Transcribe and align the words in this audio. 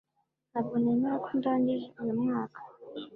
Ntabwo 0.49 0.75
nemera 0.81 1.15
ko 1.25 1.29
ndangije 1.37 1.87
uyu 2.01 2.13
mwaka 2.21 2.59